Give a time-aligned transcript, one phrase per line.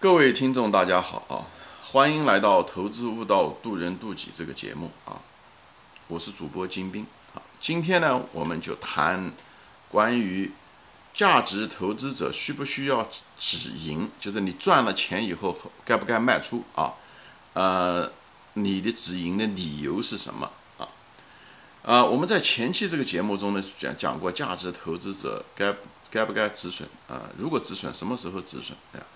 [0.00, 1.42] 各位听众，大家好啊！
[1.90, 5.18] 欢迎来到《投资悟道，渡人渡己》这个节目啊！
[6.06, 7.04] 我是主播金兵
[7.34, 7.42] 啊。
[7.60, 9.32] 今天呢，我们就谈
[9.90, 10.52] 关于
[11.12, 13.08] 价值投资者需不需要
[13.40, 16.94] 止盈，就是你赚了钱以后该不该卖出啊？
[17.54, 18.08] 呃，
[18.52, 20.86] 你的止盈的理由是什么啊？
[21.82, 25.74] 啊，我们在前期这个节目中呢讲讲过，价值投资者该
[26.08, 27.22] 该不该止损啊？
[27.36, 28.78] 如果止损，什么时候止损？
[28.92, 29.06] 哎呀？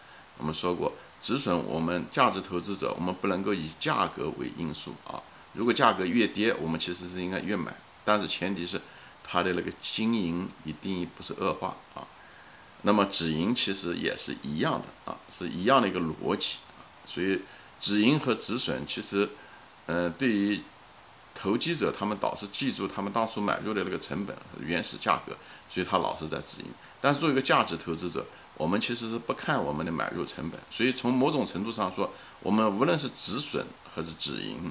[0.43, 5.23] 我们说过，止损我们价值投资者，我们不能够以价格为因素啊。
[5.53, 7.73] 如果价格越跌，我们其实是应该越买，
[8.05, 8.81] 但是前提是
[9.23, 12.03] 它的那个经营一定不是恶化啊。
[12.83, 16.57] 那么止盈其实也是一样的啊，是一样的一个逻辑。
[17.07, 17.41] 所以
[17.79, 19.31] 止盈和止损其实，
[19.86, 20.61] 呃，对于
[21.36, 25.36] 投机者，他们倒是记住他们当初买入的那个成本原始价格，
[25.71, 26.67] 所以他老是在止盈。
[27.00, 28.27] 但是作为一个价值投资者，
[28.62, 32.08] 我们其实是不看我们的买入成本，所以从某种程度上说，
[32.39, 34.70] 我们无论是止损还是止盈，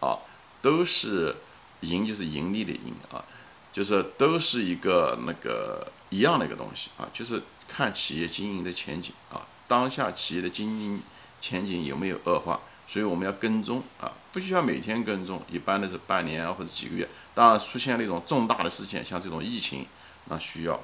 [0.00, 0.18] 啊，
[0.60, 1.36] 都是
[1.82, 3.24] 盈就是盈利的盈啊，
[3.72, 11.00] 就是都是一个那个一样的一个东西啊，就是看企业经营的前景啊，当下企业的经营
[11.40, 12.58] 前景有没有恶化，
[12.88, 19.86] 所以我们要跟踪啊，不需要每天跟踪，一般的是半年或者几个月，当然出现那种重大的事件，像这种疫情，
[20.24, 20.80] 那需要。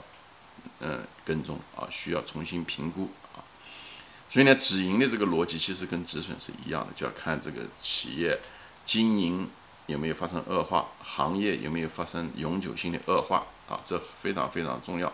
[0.80, 3.40] 嗯，跟踪啊，需要重新评估啊，
[4.28, 8.38] 所以呢，止盈的这个逻辑其实跟止损是一样的，就要看这个企业
[8.84, 9.48] 经营
[9.86, 15.10] 有没有发生恶化，行业有没有发生永久性的恶化啊，这非常非常重要。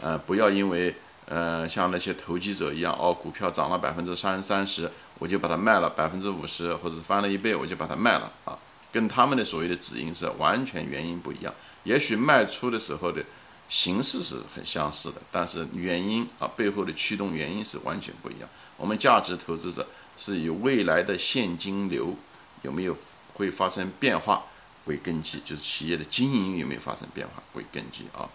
[0.00, 0.94] 呃，不要因为
[1.26, 8.56] 呃像那些投机者一样，哦，股票涨了百分之三三十，我就把它卖了百分之五十，或者是翻了一倍，我就把它卖了啊，
[8.92, 11.52] 跟他们的所谓的止盈是完全原因不一样。
[11.82, 13.22] 也许卖出的时候的。
[13.68, 18.48] 形式是很相似的，但是原因啊背后的驱动原因是完全不一样。
[18.76, 22.16] 我们价值投资者是以未来的现金流
[22.62, 22.96] 有没有
[23.34, 24.44] 会发生变化
[24.84, 28.28] 为根基，就是企业的经营有没有发生变化为根基啊。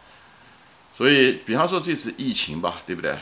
[0.95, 3.17] 所以，比方说这次疫情吧，对不对？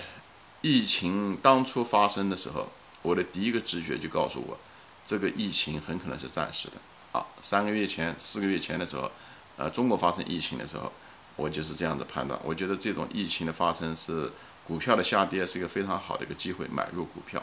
[0.61, 2.71] 疫情当初发生的时候，
[3.03, 4.57] 我的第一个直觉就告诉我，
[5.05, 6.75] 这个疫情很可能是暂时的
[7.11, 7.25] 啊。
[7.43, 9.11] 三个月前、四个月前的时候，
[9.57, 10.91] 呃，中国发生疫情的时候。
[11.37, 14.29] 我就是这样子判断，我觉得这种疫情的发生是
[14.65, 17.41] 股票的下跌是一个非常好的一个机会买入股票，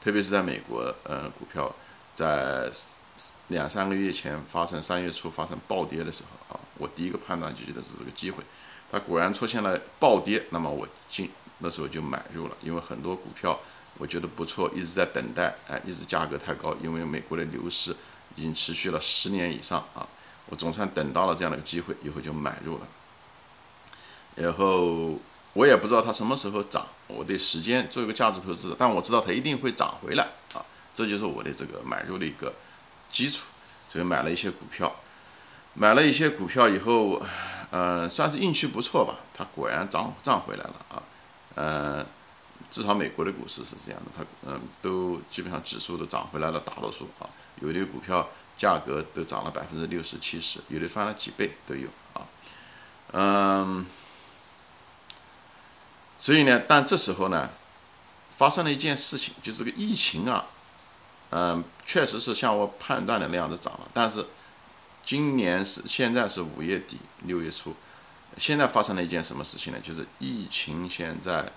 [0.00, 1.72] 特别是在美国，呃，股票
[2.14, 2.68] 在
[3.48, 8.42] 两三个月前发生三月初发生暴跌的时候啊，我第一个判断就觉得是这个机会，
[8.90, 13.60] 它果然出现了暴跌，那么我进那时候就买入了，因为很多股票
[13.98, 17.94] 我觉得不错，一直在等待，哎，一直价格太高，因为美国的牛市
[18.34, 20.08] 已经持续了十年以上啊，
[20.46, 22.88] 我总算等到了这样的一个机会，以后就买入了。
[24.40, 25.18] 然后
[25.52, 30.24] 我也不知道它什么时候涨，我对时间做一个价值投资，但我知道它一定会涨回来
[30.54, 30.64] 啊，
[30.94, 32.54] 这就是我的这个买入的一个
[33.12, 33.46] 基础，
[33.92, 34.94] 所以买了一些股票，
[35.74, 37.20] 买了一些股票以后，
[37.70, 41.02] 呃，算是运气不错吧，它果然涨涨回来了啊，
[41.56, 42.06] 呃，
[42.70, 47.28] 至少美国的股市是这样的，它嗯都基本上指数都涨回来了，大多数啊，
[47.60, 52.22] 有的股票价格都涨了百分之六十七十，有的翻了几倍都有啊，
[53.12, 53.84] 嗯。
[56.20, 57.48] 所以呢，但这时候呢，
[58.36, 60.44] 发生了一件事情，就这个疫情啊，
[61.30, 63.88] 嗯，确实是像我判断的那样子涨了。
[63.94, 64.26] 但是
[65.02, 67.74] 今年是现在是五月底六月初，
[68.36, 69.78] 现在发生了一件什么事情呢？
[69.82, 71.50] 就是疫情现在，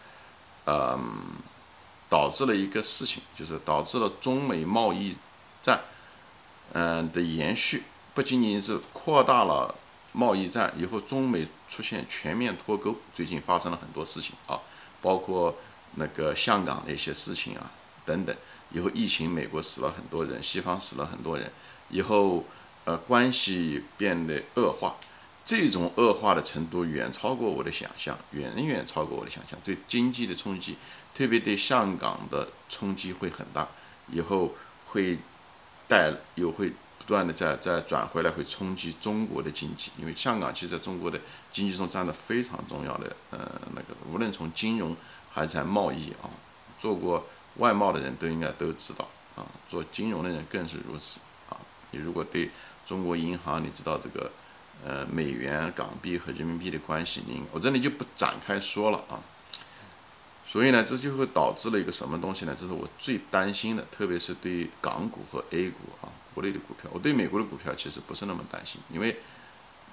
[0.65, 0.97] 嗯，
[2.07, 5.17] 导致了一个事情，就是导致了中美贸易
[5.61, 5.81] 战，
[6.71, 9.75] 嗯的延续，不仅仅是扩大了。
[10.15, 14.61] 贸易战以后，中美出现全面脱钩，最近发生了很多事情啊，
[15.01, 15.57] 包括
[15.95, 17.71] 那个香港的一些事情啊
[18.05, 18.35] 等等。
[18.69, 21.51] 以后疫情，美国死了很多人，西方死了很多人，
[21.89, 22.45] 以后
[22.85, 24.97] 呃关系变得恶化，
[25.43, 29.57] 这种恶化的程度远超过我的想象，远远超过我的想象。
[29.63, 30.77] 对经济的冲击，
[31.15, 33.67] 特别对香港的冲击会很大，
[34.11, 34.53] 以后
[34.89, 35.17] 会
[35.87, 36.71] 带有会。
[37.05, 41.19] 不断的在在转回来，会冲击中国的经济，因为香港其实在中国的
[41.51, 43.39] 经济中占着非常重要的呃
[43.75, 44.95] 那个，无论从金融
[45.33, 46.29] 还是在贸易啊，
[46.79, 47.25] 做过
[47.57, 49.05] 外贸的人都应该都知道
[49.35, 51.19] 啊，做金融的人更是如此
[51.49, 51.57] 啊。
[51.91, 52.49] 你如果对
[52.85, 54.31] 中国银行，你知道这个
[54.85, 59.19] 呃美元、港币和人民币的关系，您我这里就不展开说了啊。
[60.53, 62.55] 所以呢，这就会导致了一个什么东西呢？
[62.55, 66.13] 这是我最担心的，特别是对港股和 A 股啊。
[66.35, 69.17] 国内的股票，我对美国的股票其实不是那么担心，因为，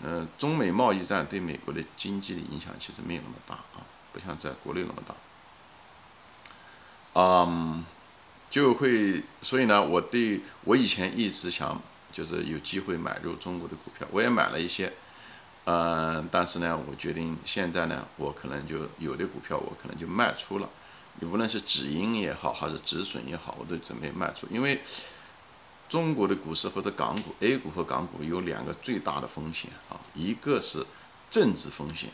[0.03, 3.81] 嗯，中美贸易战对美国的经济的影响其实没有那么大啊，
[4.13, 5.15] 不像在国内那么大。
[7.15, 7.83] 嗯，
[8.51, 11.81] 就会，所以呢，我对我以前一直想
[12.13, 14.93] 就是有机会买入中国的股票，我也买了一些，
[15.65, 20.69] 嗯，但是呢，我决定现在呢，我可能就有的股票我可能就卖出了，
[21.21, 24.81] 你无论是止盈也好，还是止损也好，我都准备卖出，因为
[25.89, 30.85] 中国的股市或者港股 A 股和港股有两个最大的风险啊，一个是
[31.31, 32.09] 政治风险，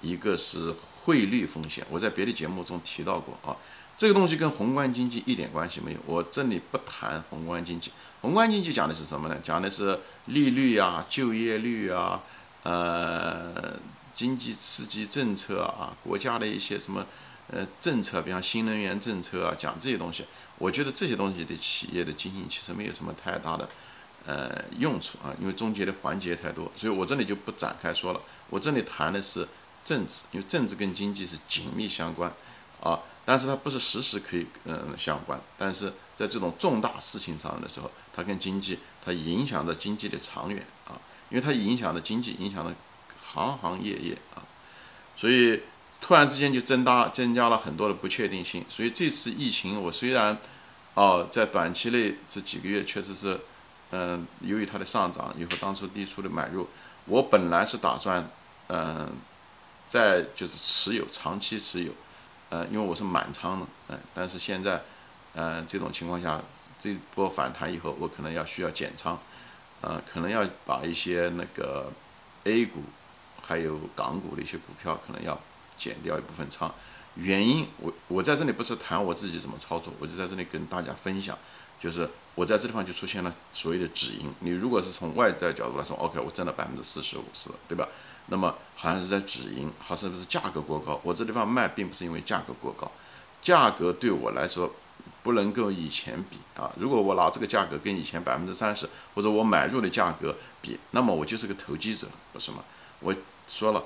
[0.00, 0.72] 一个是
[1.02, 3.56] 汇率风险，我在别的节目中提到过啊。
[3.96, 7.92] 这个东西跟宏观经济一点关系没有，我这里不谈宏观经济。
[8.20, 9.36] 宏观经济讲的是什么呢？
[9.44, 12.20] 讲的是利率啊、就业率啊、
[12.64, 13.78] 呃
[14.12, 17.06] 经济刺激政策啊、国家的一些什么
[17.48, 20.24] 呃政策，比方新能源政策啊，讲这些东西。
[20.58, 23.68] 我觉得这些东西对企业的经营其实没有什么太大的
[24.26, 28.20] 呃用处啊，因为中间的环节太多，所以我这里就不展开说了。
[28.50, 29.46] 我这里谈的是
[29.84, 32.32] 政治，因为政治跟经济是紧密相关
[32.80, 33.00] 啊。
[33.26, 40.92] 但是它不是时时可以嗯相关，但是在这种重大事情上的时候，它跟经济它影响着经济的长远啊，
[41.34, 42.72] 因为它影响了经济，影响了
[43.18, 44.38] 行行业业啊，
[45.16, 45.62] 所以
[46.00, 48.64] 突然之间就增大增加了很多的不确定性。
[48.68, 50.38] 所以这次疫情，我虽然
[50.94, 53.40] 哦在短期内这几个月确实是
[53.90, 56.68] 嗯由于它的上涨，以后当初低出的买入，
[57.06, 58.30] 我本来是打算
[58.68, 59.10] 嗯
[59.88, 61.90] 在就是持有长期持有。
[62.50, 64.80] 呃，因为我是满仓的，嗯，但是现在，
[65.32, 66.40] 嗯，这种情况下，
[66.78, 69.18] 这波反弹以后，我可能要需要减仓，
[69.84, 71.92] 呃，可能要把一些那个
[72.44, 72.82] A 股，
[73.42, 75.38] 还有港股的一些股票，可能要
[75.76, 76.74] 减掉一部分仓。
[77.16, 81.36] 原因，我我在这里不是谈我自己怎么操作，我就在这里跟大家分享，
[81.78, 84.32] 就是我在这地方就出现了所谓的止盈。
[84.40, 87.86] 你如果是从外在角度来说，OK，我挣了百分之四十五十，对吧？
[88.28, 90.98] 那么好像是在止盈，好是不是价格过高？
[91.02, 92.90] 我这地方卖并不是因为价格过高，
[93.42, 94.72] 价格对我来说
[95.24, 96.70] 不能够以前比啊。
[96.76, 102.58] 如果我拿这个价格跟以前百分之三十或者我买入的价格比，那么我就是个投机者，不是吗？
[103.00, 103.12] 我
[103.48, 103.82] 说了，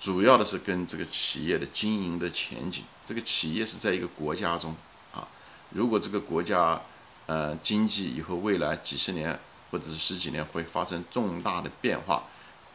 [0.00, 4.74] 主要的是跟这个企业的经营的前景，这个企业是在一个国家中
[5.14, 5.28] 啊。
[5.70, 6.80] 如果这个国家
[7.26, 9.38] 呃经济以后未来几十年
[9.70, 12.24] 或者是十几年会发生重大的变化。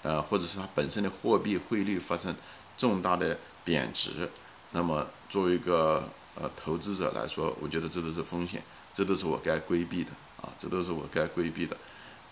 [0.05, 2.35] 呃，或者是它本身的货币汇率发生
[2.77, 4.29] 重大的贬值，
[4.69, 8.61] 那么作为一个呃投资者来说，我觉得这都是风险，
[8.93, 10.11] 这都是我该规避的
[10.41, 11.75] 啊，这都是我该规避的，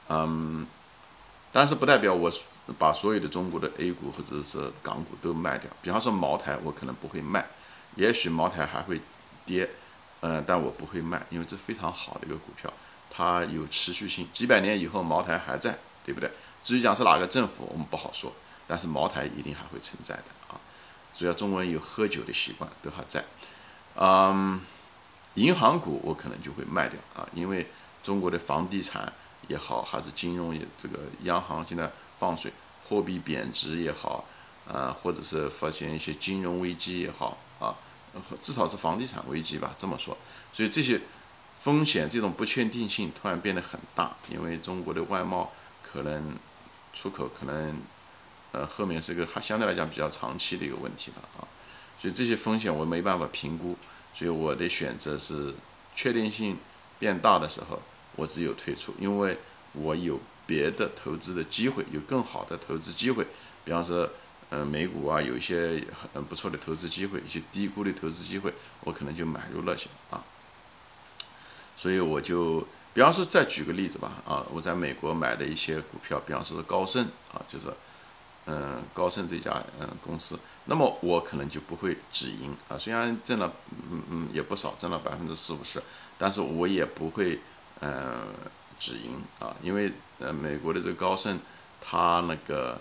[0.09, 0.65] 嗯，
[1.51, 2.31] 但是不代表我
[2.77, 7.45] 把所有的中国的 A 股或者是港股都卖掉，比方说茅台，我可能不会卖，
[7.95, 8.99] 也许茅台还会
[9.45, 9.69] 跌，
[10.21, 12.71] 嗯，但我不会卖，因为这非常好的一个股票，
[13.09, 16.29] 它有持续性，几百年以后茅台还在，对不对？
[16.61, 18.33] 至于讲是哪个政府，我们不好说，
[18.67, 20.59] 但是茅台一定还会存在的啊。
[21.13, 23.23] 主要中国人有喝酒的习惯，都还在。
[23.95, 24.59] 嗯，
[25.35, 27.67] 银行股我可能就会卖掉啊，因为
[28.03, 29.11] 中国的房地产
[29.47, 32.51] 也好，还是金融也这个央行现在放水，
[32.87, 34.25] 货币贬值也好，
[34.67, 37.75] 呃，或者是发现一些金融危机也好啊，
[38.41, 40.17] 至少是房地产危机吧，这么说。
[40.53, 40.99] 所以这些
[41.61, 45.51] 风险这种不确定性突然变得很大，因为中国的外贸
[45.81, 46.35] 可能。
[46.95, 47.81] 出口可能，
[48.51, 51.41] 呃，后面是个还相对来讲比较长期的一个问题了啊，
[52.03, 53.77] 所以这些风险我没办法评估，
[54.13, 55.53] 所以我的选择是
[55.95, 56.57] 确定性
[56.99, 57.81] 变大的时候，
[58.17, 59.37] 我只有退出，因为
[59.71, 63.25] 我有别的投资的机会，有更好的投资机会，
[63.63, 64.09] 比方说，
[64.49, 65.81] 呃，美股啊，有一些
[66.13, 70.21] 很不错的投资机会，一些低估的投资机会，我可能就买入了些啊，
[71.77, 72.67] 所以我就。
[72.95, 77.65] 比方说，再举个例子吧，啊，我在美国买的一些股票，比方说是高盛啊，就是，
[78.45, 83.51] 嗯，高盛这家嗯公司，那么我可能就不会止盈啊，虽然挣了
[83.89, 85.81] 嗯嗯也不少，挣了百分之四五十，
[86.17, 87.39] 但是我也不会
[87.79, 88.27] 嗯
[88.79, 91.39] 止盈啊，因为呃美国的这个高盛，
[91.79, 92.79] 它那个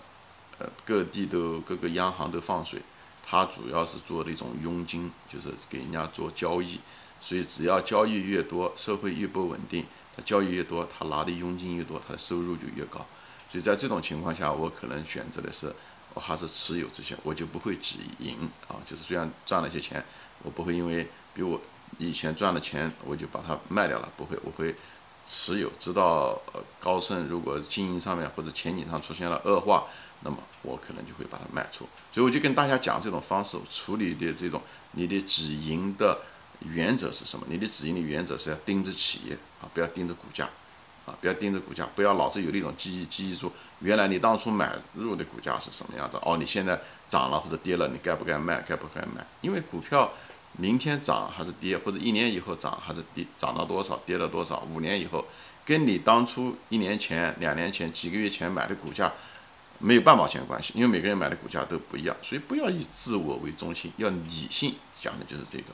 [0.59, 2.81] 呃各地都各个央行都放水，
[3.25, 6.79] 它主要是做的一种佣金，就是给人家做交易，
[7.21, 9.85] 所以只要交易越多，社会越不稳定。
[10.15, 13.03] 他交易越多，他拿的佣金越多，他的收入就越高。
[13.53, 15.71] 所以在这种情况下，我可能选择的是，
[16.15, 18.81] 我还是持有这些，我就不会止盈啊。
[18.83, 20.03] 就是虽然赚了些钱，
[20.41, 21.61] 我不会因为比我
[21.99, 24.75] 以前赚的钱，我就把它卖掉了，不会，我会
[25.27, 26.41] 持有，直到
[26.79, 29.85] 高盛如果经营上面或者前景上出现了恶化，
[30.21, 31.87] 那么我可能就会把它卖出。
[32.11, 34.59] 所以我就跟大家讲这种方式处理的这种
[34.93, 36.19] 你的止盈的。
[36.71, 37.45] 原则是什么？
[37.49, 40.49] 你的止盈的原则是要盯着企业啊，不要盯着股价，
[41.05, 46.17] 啊，不要盯着股价，不要老是有那种记忆记忆说，原来你当初买入的股价是什么样子？
[46.21, 46.79] 哦，你现在
[47.09, 48.63] 涨了或者跌了，你该不该卖？
[48.67, 49.25] 该不该卖？
[49.41, 50.11] 因为股票
[50.53, 55.25] 明天涨还是跌，或者一年以后涨还是跌，涨到多少，跌了多少，五年以后，
[55.65, 59.11] 跟你当初一年前、两年前、几个月前买的股价
[59.79, 65.65] 没有半毛钱关系，因为每个人买的股价都不一样，所以不要以自我为中心，要理性讲的就是这个，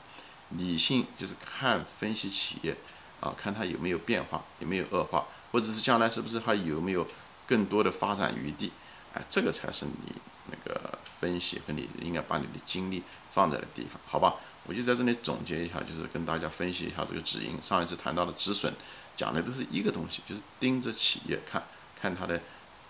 [0.50, 2.74] 理性就是看分析企业
[3.20, 7.06] 啊，看它有没有变化，有没有恶化，或者是将来是不是还有没有
[7.46, 8.72] 更多的发展余地，
[9.14, 10.12] 哎，这个才是你
[10.50, 14.34] 那个分析和你应该把你的精力放在的地方，好吧？
[14.66, 17.60] 我就在这里总结一下，就是跟大家分析一下这个止盈。
[17.62, 18.72] 上一次谈到的止损，
[19.16, 21.62] 讲的都是一个东西，就是盯着企业看，
[21.98, 22.40] 看它的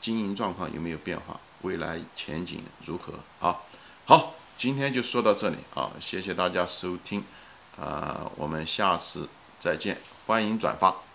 [0.01, 3.15] 经营状况有没有变化，未来前景如何。
[3.39, 3.67] 好，
[4.05, 7.25] 好，今天就说到这里啊，谢谢大家收听，
[7.81, 9.29] 啊，我们下次
[9.61, 9.97] 再见，
[10.31, 11.10] 欢迎转发。